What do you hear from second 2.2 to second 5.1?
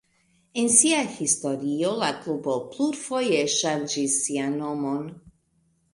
klubo plurfoje ŝanĝis sian nomon.